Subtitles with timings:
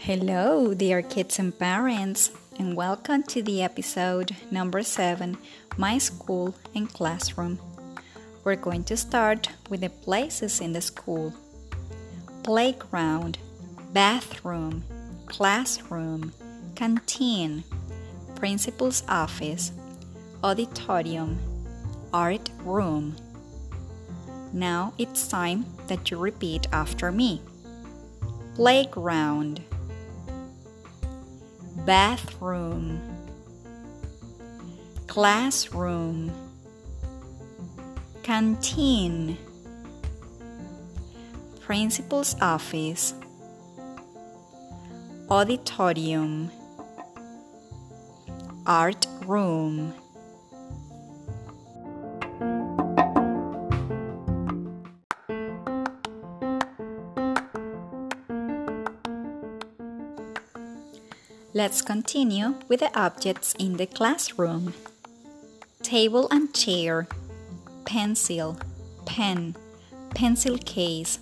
[0.00, 5.38] Hello, dear kids and parents, and welcome to the episode number 7
[5.78, 7.58] My School and Classroom.
[8.44, 11.32] We're going to start with the places in the school
[12.42, 13.38] playground,
[13.94, 14.84] bathroom,
[15.24, 16.34] classroom,
[16.74, 17.64] canteen,
[18.34, 19.72] principal's office,
[20.44, 21.38] auditorium,
[22.12, 23.16] art room.
[24.52, 27.42] Now it's time that you repeat after me.
[28.54, 29.62] Playground.
[31.84, 33.00] Bathroom,
[35.06, 36.30] classroom,
[38.22, 39.38] canteen,
[41.60, 43.14] principal's office,
[45.30, 46.50] auditorium,
[48.66, 49.94] art room.
[61.54, 64.74] Let's continue with the objects in the classroom.
[65.82, 67.08] Table and chair,
[67.86, 68.58] pencil,
[69.06, 69.56] pen,
[70.14, 71.18] pencil case,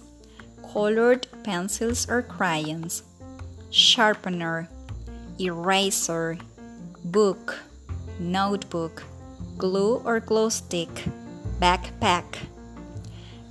[0.72, 3.04] colored pencils or crayons,
[3.70, 4.68] sharpener,
[5.38, 6.38] eraser,
[7.04, 7.60] book,
[8.18, 9.04] notebook,
[9.56, 11.04] glue or glue stick,
[11.60, 12.24] backpack.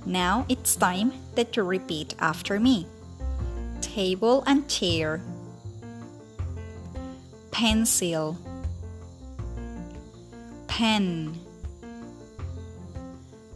[0.04, 2.86] Now it's time that you repeat after me.
[3.80, 5.22] Table and chair
[7.56, 8.36] pencil
[10.66, 11.40] pen.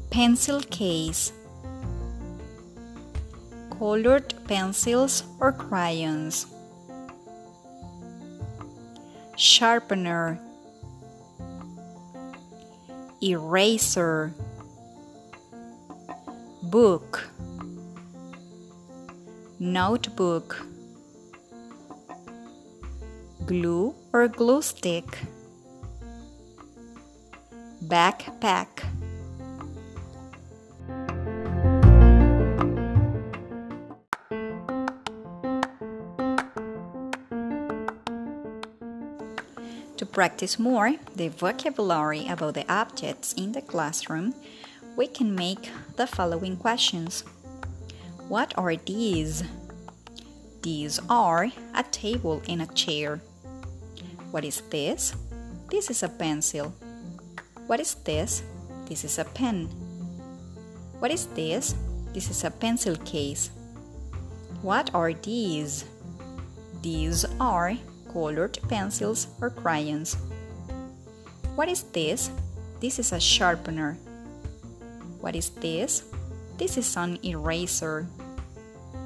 [0.08, 1.32] Pencil case.
[3.78, 6.46] Colored pencils or crayons.
[9.36, 10.40] Sharpener.
[13.22, 14.32] Eraser.
[16.62, 17.28] Book.
[19.58, 20.69] Notebook
[23.46, 25.18] glue or glue stick,
[27.84, 28.84] backpack.
[39.96, 44.34] To practice more the vocabulary about the objects in the classroom,
[44.96, 47.22] we can make the following questions
[48.28, 49.44] What are these?
[50.62, 53.20] These are a table and a chair.
[54.30, 55.14] What is this?
[55.70, 56.72] This is a pencil.
[57.66, 58.42] What is this?
[58.86, 59.66] This is a pen.
[61.00, 61.74] What is this?
[62.14, 63.50] This is a pencil case.
[64.62, 65.84] What are these?
[66.82, 67.74] These are
[68.12, 70.16] colored pencils or crayons.
[71.56, 72.30] What is this?
[72.78, 73.98] This is a sharpener.
[75.20, 76.04] What is this?
[76.56, 78.06] This is an eraser.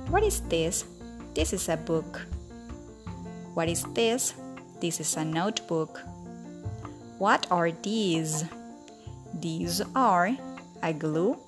[0.08, 0.84] What is this?
[1.34, 2.20] This is a book.
[3.54, 4.34] What is this?
[4.80, 6.00] This is a notebook.
[7.18, 8.44] What are these?
[9.32, 10.36] These are
[10.82, 11.38] a glue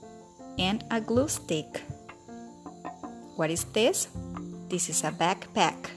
[0.58, 1.82] and a glue stick.
[3.36, 4.08] What is this?
[4.68, 5.90] This is a backpack.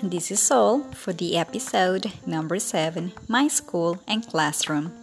[0.00, 4.97] And this is all for the episode number 7 My School and Classroom.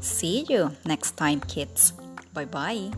[0.00, 1.92] See you next time, kids.
[2.32, 2.92] Bye bye.